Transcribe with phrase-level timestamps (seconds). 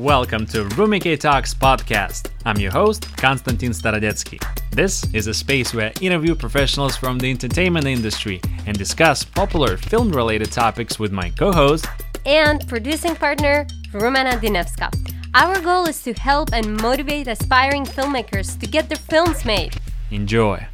[0.00, 2.30] Welcome to RumiKay Talks podcast.
[2.44, 4.44] I'm your host, Konstantin Starodetskii.
[4.70, 9.78] This is a space where I interview professionals from the entertainment industry and discuss popular
[9.78, 11.86] film related topics with my co host
[12.26, 14.92] and producing partner, Rumena Dinevska.
[15.32, 19.76] Our goal is to help and motivate aspiring filmmakers to get their films made.
[20.10, 20.66] Enjoy.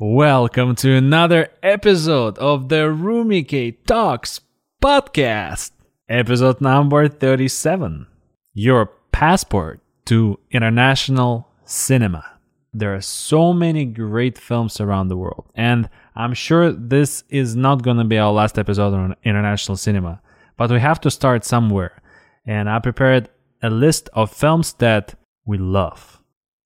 [0.00, 4.40] Welcome to another episode of the RumiKay Talks
[4.82, 5.70] podcast,
[6.08, 8.08] episode number 37
[8.52, 12.24] Your Passport to International Cinema.
[12.72, 17.82] There are so many great films around the world, and I'm sure this is not
[17.82, 20.20] going to be our last episode on international cinema,
[20.56, 22.02] but we have to start somewhere.
[22.44, 23.28] And I prepared
[23.62, 25.14] a list of films that
[25.44, 26.20] we love,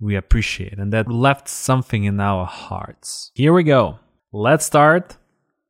[0.00, 3.30] we appreciate, and that left something in our hearts.
[3.34, 4.00] Here we go.
[4.32, 5.16] Let's start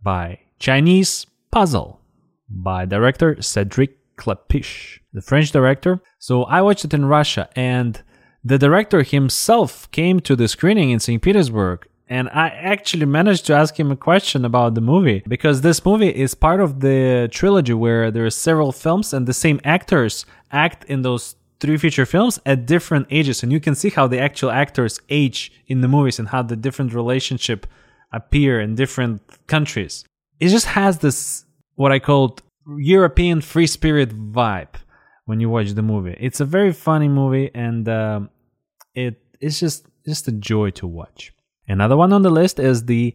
[0.02, 2.00] by Chinese Puzzle
[2.48, 6.00] by director Cedric Klapisch, the French director.
[6.18, 8.02] So I watched it in Russia, and
[8.44, 11.22] the director himself came to the screening in St.
[11.22, 11.86] Petersburg.
[12.10, 16.08] And I actually managed to ask him a question about the movie because this movie
[16.08, 20.84] is part of the trilogy where there are several films and the same actors act
[20.84, 24.50] in those three feature films at different ages and you can see how the actual
[24.50, 27.66] actors age in the movies and how the different relationship
[28.12, 30.04] appear in different countries
[30.40, 31.44] it just has this
[31.74, 32.42] what I called
[32.76, 34.74] European free spirit vibe
[35.24, 36.16] when you watch the movie.
[36.20, 38.20] It's a very funny movie, and uh,
[38.94, 41.32] it it's just just a joy to watch.
[41.66, 43.14] Another one on the list is the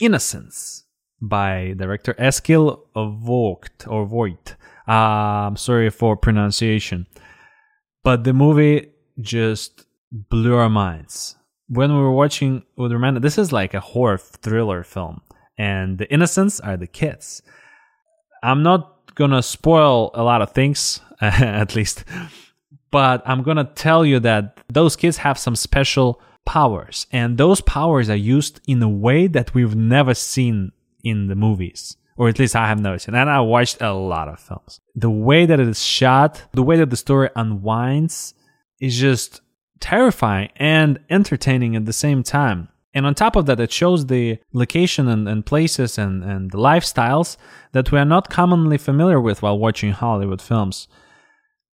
[0.00, 0.84] Innocents
[1.20, 4.56] by director Eskil Vogt or Voigt.
[4.86, 7.06] I'm sorry for pronunciation,
[8.02, 11.36] but the movie just blew our minds
[11.68, 13.20] when we were watching with Amanda.
[13.20, 15.20] This is like a horror thriller film,
[15.56, 17.42] and the innocents are the kids
[18.42, 22.04] I'm not gonna spoil a lot of things, at least,
[22.90, 28.10] but I'm gonna tell you that those kids have some special powers, and those powers
[28.10, 30.72] are used in a way that we've never seen
[31.04, 31.96] in the movies.
[32.16, 33.14] Or at least I have never seen.
[33.14, 34.80] And I watched a lot of films.
[34.94, 38.34] The way that it is shot, the way that the story unwinds
[38.80, 39.40] is just
[39.80, 42.68] terrifying and entertaining at the same time.
[42.94, 46.58] And on top of that, it shows the location and, and places and, and the
[46.58, 47.36] lifestyles
[47.72, 50.88] that we are not commonly familiar with while watching Hollywood films,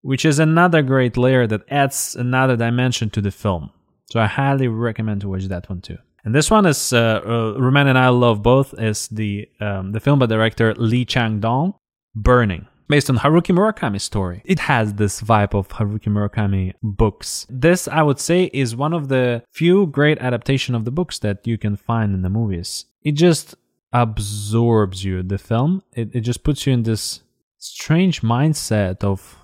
[0.01, 3.72] which is another great layer that adds another dimension to the film.
[4.11, 5.97] So I highly recommend to watch that one too.
[6.23, 8.73] And this one is uh, uh, Roman and I love both.
[8.78, 11.73] Is the um, the film by director Lee Chang Dong,
[12.16, 14.42] Burning based on Haruki Murakami's story.
[14.46, 17.46] It has this vibe of Haruki Murakami books.
[17.50, 21.46] This, I would say, is one of the few great adaptation of the books that
[21.46, 22.86] you can find in the movies.
[23.03, 23.56] It just
[23.94, 25.84] absorbs you, the film.
[25.94, 27.22] It, it just puts you in this
[27.58, 29.38] strange mindset of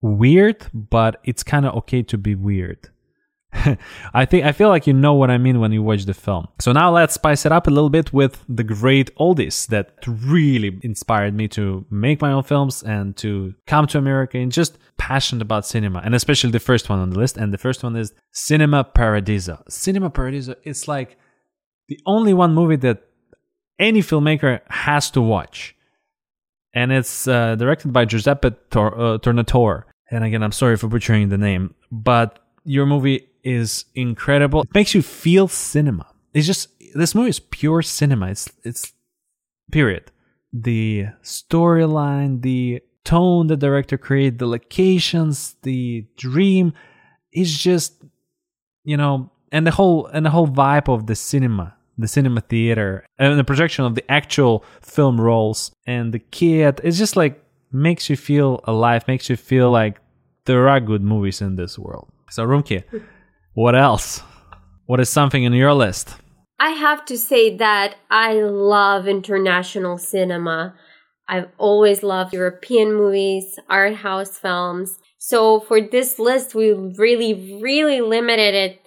[0.00, 2.88] weird, but it's kind of okay to be weird.
[4.14, 6.46] I think I feel like you know what I mean when you watch the film.
[6.60, 10.78] So now let's spice it up a little bit with the great oldies that really
[10.82, 15.42] inspired me to make my own films and to come to America and just passionate
[15.42, 18.12] about cinema and especially the first one on the list and the first one is
[18.32, 19.62] Cinema Paradiso.
[19.68, 21.16] Cinema Paradiso is like
[21.88, 23.02] the only one movie that
[23.80, 25.74] any filmmaker has to watch.
[26.72, 29.84] And it's uh, directed by Giuseppe Tor- uh, Tornatore.
[30.08, 34.62] And again, I'm sorry for butchering the name, but your movie is incredible.
[34.62, 36.06] It makes you feel cinema.
[36.34, 38.28] It's just this movie is pure cinema.
[38.28, 38.92] It's it's
[39.70, 40.10] period.
[40.52, 46.72] The storyline, the tone the director created, the locations, the dream
[47.32, 48.02] is just
[48.84, 53.06] you know, and the whole and the whole vibe of the cinema, the cinema theater,
[53.18, 56.80] and the projection of the actual film rolls and the kid.
[56.82, 59.98] It's just like makes you feel alive, makes you feel like
[60.46, 62.10] there are good movies in this world.
[62.30, 62.82] So Rumki,
[63.54, 64.22] what else?
[64.86, 66.16] What is something in your list?
[66.58, 70.74] I have to say that I love international cinema.
[71.28, 74.98] I've always loved European movies, art house films.
[75.18, 78.82] So for this list, we really, really limited it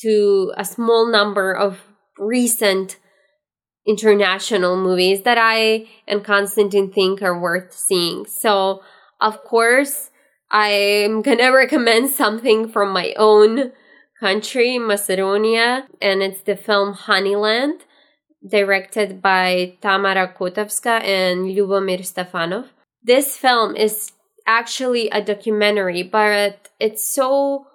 [0.00, 1.80] to a small number of
[2.18, 2.96] recent
[3.86, 8.26] international movies that I and Konstantin think are worth seeing.
[8.26, 8.82] So,
[9.20, 10.10] of course,
[10.50, 13.72] I'm gonna recommend something from my own
[14.20, 17.80] country, Macedonia, and it's the film Honeyland,
[18.46, 22.66] directed by Tamara Kotevska and Ljubomir Stefanov.
[23.02, 24.12] This film is
[24.46, 27.66] actually a documentary, but it's so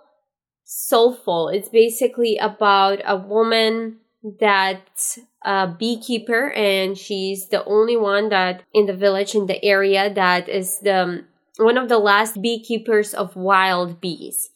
[0.64, 1.50] soulful.
[1.50, 3.98] It's basically about a woman
[4.40, 10.12] that's a beekeeper and she's the only one that in the village in the area
[10.12, 11.24] that is the
[11.58, 14.50] one of the last beekeepers of wild bees.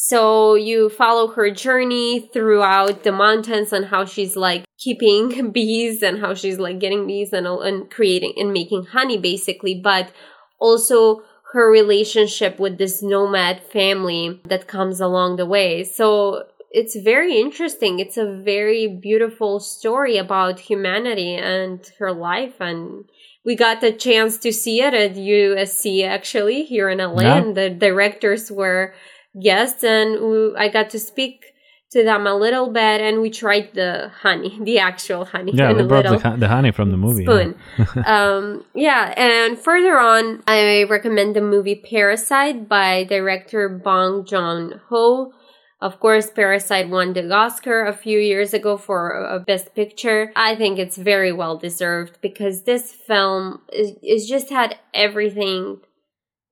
[0.00, 6.20] So you follow her journey throughout the mountains and how she's like keeping bees and
[6.20, 10.12] how she's like getting bees and, and creating and making honey basically, but
[10.60, 15.82] also her relationship with this nomad family that comes along the way.
[15.82, 17.98] So it's very interesting.
[17.98, 23.04] It's a very beautiful story about humanity and her life and
[23.44, 27.36] we got the chance to see it at USC actually here in LA yeah.
[27.38, 28.94] and the directors were
[29.42, 31.54] guests and we, I got to speak
[31.90, 35.52] to them a little bit and we tried the honey, the actual honey.
[35.54, 37.24] Yeah, they brought the, the, honey from the movie.
[37.24, 37.54] Spoon.
[37.78, 38.02] Yeah.
[38.06, 45.32] um, yeah, and further on, I recommend the movie Parasite by director Bong Joon Ho.
[45.80, 50.32] Of course, Parasite won the Oscar a few years ago for a Best Picture.
[50.34, 55.78] I think it's very well deserved because this film is, is just had everything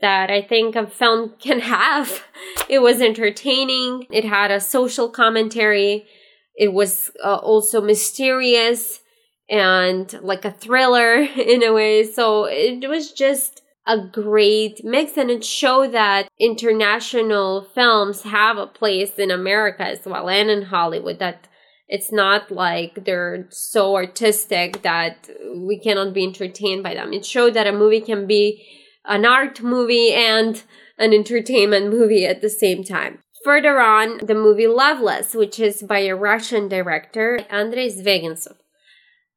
[0.00, 2.24] that I think a film can have.
[2.68, 6.06] It was entertaining, it had a social commentary,
[6.54, 9.00] it was uh, also mysterious
[9.48, 12.04] and like a thriller in a way.
[12.04, 18.66] So it was just a great mix and it showed that international films have a
[18.66, 21.46] place in America as well and in Hollywood that
[21.88, 27.12] it's not like they're so artistic that we cannot be entertained by them.
[27.12, 28.66] It showed that a movie can be
[29.06, 30.62] an art movie and
[30.98, 33.20] an entertainment movie at the same time.
[33.44, 38.56] Further on, the movie Loveless, which is by a Russian director, Andrei Zvyagintsev.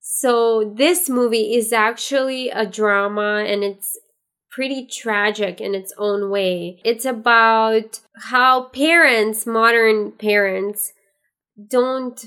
[0.02, 3.98] So this movie is actually a drama and it's
[4.50, 6.82] pretty tragic in its own way.
[6.84, 10.92] It's about how parents, modern parents,
[11.70, 12.20] don't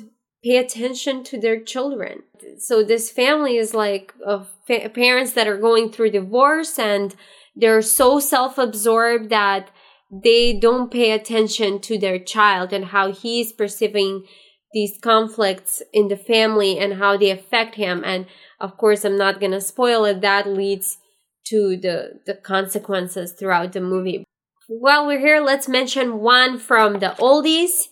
[0.45, 2.23] pay attention to their children.
[2.59, 7.15] So this family is like of fa- parents that are going through divorce and
[7.55, 9.71] they're so self-absorbed that
[10.11, 14.27] they don't pay attention to their child and how he's perceiving
[14.73, 18.03] these conflicts in the family and how they affect him.
[18.05, 18.27] And
[18.61, 20.21] of course i'm not going to spoil it.
[20.23, 20.99] That leads
[21.47, 24.25] to the the consequences throughout the movie.
[24.69, 27.89] While we're here let's mention one from the oldies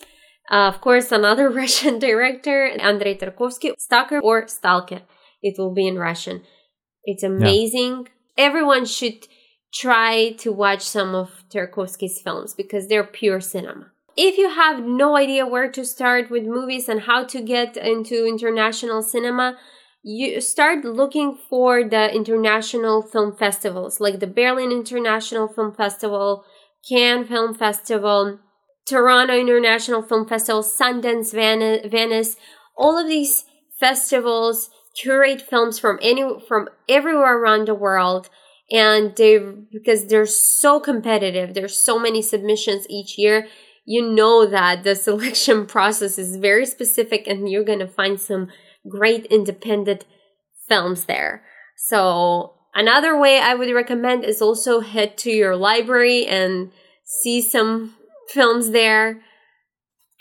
[0.50, 5.02] uh, of course, another Russian director, Andrei Tarkovsky, Stalker or Stalker.
[5.43, 6.43] It will be in Russian.
[7.05, 8.06] It's amazing.
[8.37, 8.47] Yeah.
[8.47, 9.26] Everyone should
[9.73, 13.87] try to watch some of Tarkovsky's films because they're pure cinema.
[14.17, 18.26] If you have no idea where to start with movies and how to get into
[18.26, 19.56] international cinema,
[20.03, 26.44] you start looking for the international film festivals like the Berlin International Film Festival,
[26.88, 28.41] Cannes Film Festival,
[28.87, 32.37] Toronto International Film Festival, Sundance, Venice,
[32.77, 33.44] all of these
[33.79, 38.29] festivals curate films from any from everywhere around the world
[38.71, 39.38] and they
[39.73, 43.47] because they're so competitive there's so many submissions each year
[43.85, 48.49] you know that the selection process is very specific and you're going to find some
[48.88, 50.05] great independent
[50.69, 51.44] films there.
[51.77, 56.71] So another way i would recommend is also head to your library and
[57.03, 57.97] see some
[58.32, 59.23] films there.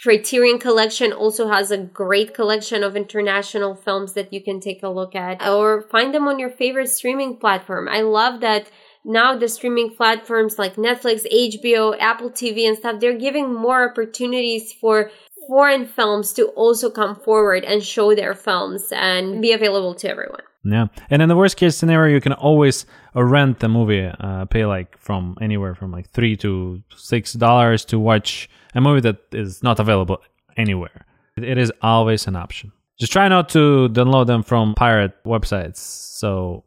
[0.01, 4.87] Criterion Collection also has a great collection of international films that you can take a
[4.87, 7.89] look at or find them on your favorite streaming platform.
[7.89, 8.71] I love that
[9.03, 14.71] now the streaming platforms like Netflix, HBO, Apple TV and stuff, they're giving more opportunities
[14.71, 15.11] for
[15.47, 20.43] foreign films to also come forward and show their films and be available to everyone.
[20.63, 22.85] Yeah, and in the worst case scenario, you can always
[23.15, 27.85] uh, rent the movie, uh, pay like from anywhere from like three to six dollars
[27.85, 30.17] to watch a movie that is not available
[30.57, 31.05] anywhere.
[31.37, 32.73] It is always an option.
[32.99, 36.65] Just try not to download them from pirate websites, so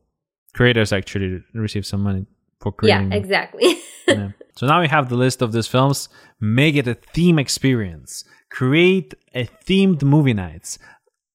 [0.54, 2.24] creators actually receive some money
[2.60, 3.12] for creating.
[3.12, 3.78] Yeah, exactly.
[4.08, 4.30] yeah.
[4.56, 6.08] So now we have the list of these films.
[6.40, 8.24] Make it a theme experience.
[8.50, 10.78] Create a themed movie nights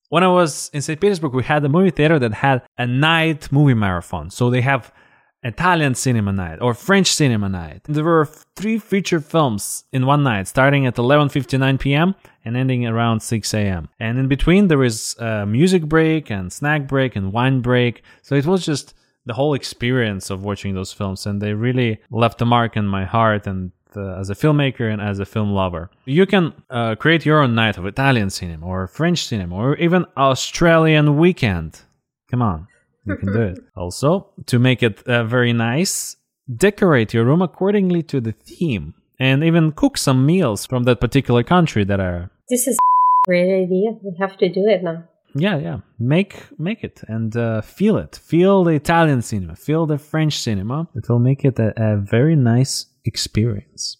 [0.09, 0.99] when I was in St.
[0.99, 4.29] Petersburg, we had a movie theater that had a night movie marathon.
[4.29, 4.91] So they have
[5.43, 7.81] Italian cinema night or French cinema night.
[7.87, 12.15] There were three feature films in one night, starting at 11:59 p.m.
[12.43, 13.89] and ending around 6 a.m.
[13.99, 18.01] And in between there is a music break and snack break and wine break.
[18.23, 18.93] So it was just
[19.25, 23.05] the whole experience of watching those films, and they really left a mark in my
[23.05, 25.89] heart and uh, as a filmmaker and as a film lover.
[26.05, 30.05] You can uh, create your own night of Italian cinema or French cinema or even
[30.17, 31.81] Australian weekend.
[32.31, 32.67] Come on,
[33.05, 33.59] you can do it.
[33.77, 36.17] Also, to make it uh, very nice,
[36.55, 41.43] decorate your room accordingly to the theme and even cook some meals from that particular
[41.43, 42.29] country that are.
[42.49, 43.91] This is a great idea.
[44.03, 45.03] We have to do it now.
[45.35, 48.19] yeah, yeah, make make it and uh, feel it.
[48.33, 49.55] Feel the Italian cinema.
[49.55, 50.87] Feel the French cinema.
[50.95, 52.73] It will make it a, a very nice
[53.07, 53.97] experience.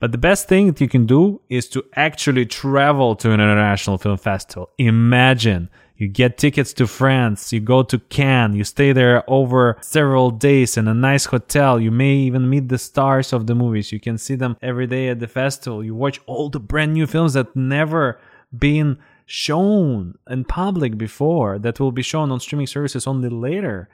[0.00, 3.98] But the best thing that you can do is to actually travel to an international
[3.98, 4.70] film festival.
[4.78, 10.32] Imagine you get tickets to France, you go to Cannes, you stay there over several
[10.32, 11.78] days in a nice hotel.
[11.78, 13.92] You may even meet the stars of the movies.
[13.92, 15.84] You can see them every day at the festival.
[15.84, 18.18] You watch all the brand new films that never
[18.58, 23.88] been shown in public before that will be shown on streaming services only later.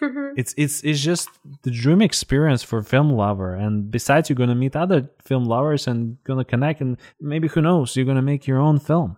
[0.00, 0.34] Mm-hmm.
[0.36, 1.28] it's it's it's just
[1.62, 3.54] the dream experience for film lover.
[3.54, 7.94] And besides you're gonna meet other film lovers and gonna connect and maybe who knows
[7.94, 9.16] you're gonna make your own film.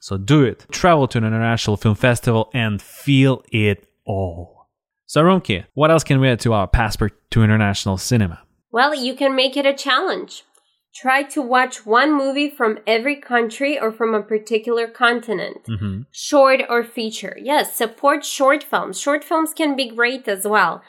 [0.00, 0.66] So do it.
[0.70, 4.68] Travel to an international film festival and feel it all.
[5.06, 8.42] So Rumki, what else can we add to our passport to international cinema?
[8.70, 10.44] Well, you can make it a challenge.
[11.00, 15.64] Try to watch one movie from every country or from a particular continent.
[15.68, 16.02] mm-hmm.
[16.10, 17.36] Short or feature.
[17.40, 18.98] Yes, support short films.
[18.98, 20.82] Short films can be great as well.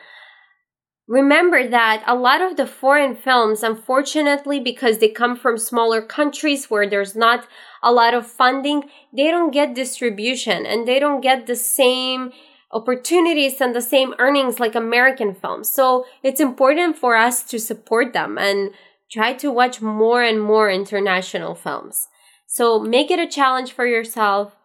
[1.08, 6.70] Remember that a lot of the foreign films, unfortunately, because they come from smaller countries
[6.70, 7.48] where there's not
[7.82, 8.84] a lot of funding,
[9.16, 12.32] they don't get distribution and they don't get the same
[12.72, 15.70] opportunities and the same earnings like American films.
[15.72, 18.72] So it's important for us to support them and
[19.12, 22.08] try to watch more and more international films.
[22.48, 24.56] So make it a challenge for yourself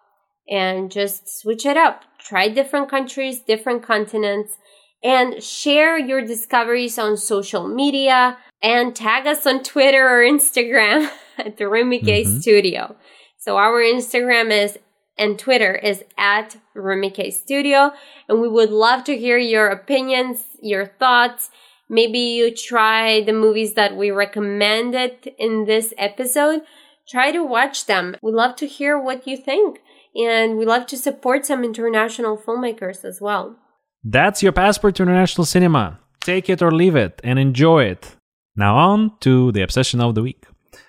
[0.49, 2.03] and just switch it up.
[2.19, 4.57] Try different countries, different continents,
[5.03, 11.59] and share your discoveries on social media and tag us on Twitter or Instagram at
[11.59, 12.41] the RumiKay Mhm.
[12.41, 12.97] Studio.
[13.39, 14.79] So our Instagram is
[15.17, 17.93] and Twitter is at RumiKay Studio,
[18.29, 21.51] and we would love to hear your opinions, your thoughts.
[21.89, 26.63] Maybe you try the movies that we recommended in this episode.
[27.09, 28.17] Try to watch them.
[28.23, 29.81] We love to hear what you think,
[30.15, 33.57] and we love to support some international filmmakers as well.
[34.03, 35.99] That's your passport to international cinema.
[36.21, 38.17] Take it or leave it and enjoy it.
[38.57, 40.47] Now on to the obsession of the week.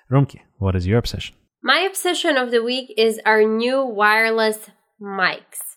[0.09, 1.35] Rumki, what is your obsession?
[1.61, 4.69] My obsession of the week is our new wireless
[5.01, 5.74] mics.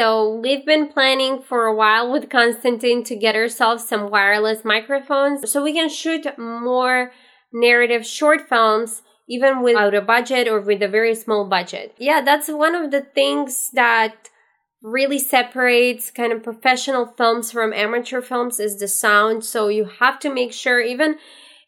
[0.00, 5.52] So, we've been planning for a while with Konstantin to get ourselves some wireless microphones
[5.52, 7.12] so we can shoot more
[7.52, 11.94] narrative short films even without a budget or with a very small budget.
[11.98, 14.30] Yeah, that's one of the things that
[14.82, 19.44] really separates kind of professional films from amateur films is the sound.
[19.44, 21.16] So you have to make sure even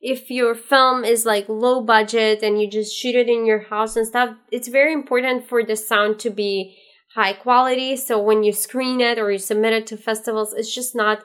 [0.00, 3.94] if your film is like low budget and you just shoot it in your house
[3.94, 6.78] and stuff, it's very important for the sound to be
[7.14, 7.96] high quality.
[7.96, 11.22] So when you screen it or you submit it to festivals, it's just not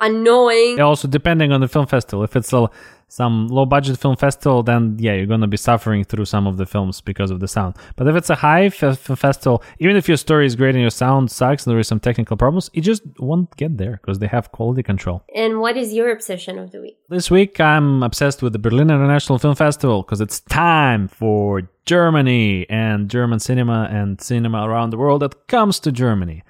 [0.00, 0.80] annoying.
[0.80, 2.68] Also, depending on the film festival, if it's a,
[3.14, 6.66] some low budget film festival, then yeah, you're gonna be suffering through some of the
[6.66, 7.76] films because of the sound.
[7.94, 10.82] But if it's a high f- film festival, even if your story is great and
[10.82, 14.18] your sound sucks and there is some technical problems, it just won't get there because
[14.18, 15.22] they have quality control.
[15.32, 16.96] And what is your obsession of the week?
[17.08, 22.66] This week, I'm obsessed with the Berlin International Film Festival because it's time for Germany
[22.68, 26.42] and German cinema and cinema around the world that comes to Germany.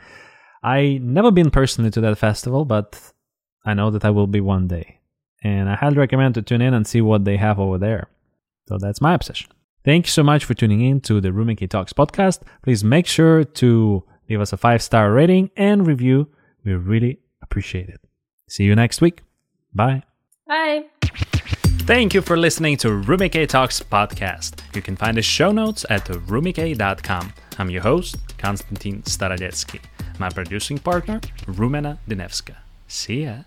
[0.63, 3.13] I never been personally to that festival, but
[3.67, 5.01] I know that I will be one day.
[5.45, 8.09] And I highly recommend to tune in and see what they have over there.
[8.67, 9.51] So that's my obsession.
[9.85, 12.41] Thank you so much for tuning in to the RumiKay Talks podcast.
[12.63, 16.29] Please make sure to leave us a five star rating and review.
[16.65, 18.01] We really appreciate it.
[18.49, 19.21] See you next week.
[19.75, 20.03] Bye.
[20.47, 20.87] Bye.
[21.87, 24.63] Thank you for listening to RumiKay Talks podcast.
[24.75, 27.33] You can find the show notes at rumikay.com.
[27.59, 29.81] I'm your host, Konstantin Starodetskii.
[30.19, 32.57] My producing partner, Rumena Dinevska.
[32.87, 33.43] See ya.